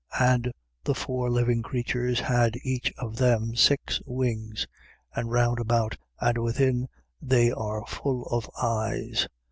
4:8. 0.15 0.29
And 0.33 0.53
the 0.83 0.95
four 0.95 1.29
living 1.29 1.61
creatures 1.61 2.21
had 2.21 2.57
each 2.63 2.91
of 2.97 3.17
them 3.17 3.55
six 3.55 4.01
wings: 4.07 4.65
and 5.15 5.29
round 5.29 5.59
about 5.59 5.95
and 6.19 6.39
within 6.39 6.87
they 7.21 7.51
are 7.51 7.85
full 7.85 8.23
of 8.31 8.49
eyes. 8.59 9.27